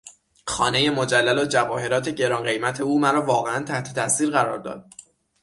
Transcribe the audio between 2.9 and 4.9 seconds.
مرا واقعا تحت تاثیر قرار داد.